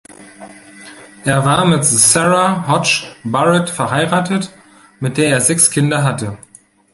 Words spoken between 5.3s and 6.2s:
sechs Kinder